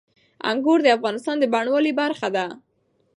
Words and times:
انګور 0.49 0.79
د 0.83 0.87
افغانستان 0.97 1.35
د 1.39 1.43
بڼوالۍ 1.53 1.93
برخه 2.01 2.27
ده. 2.35 2.45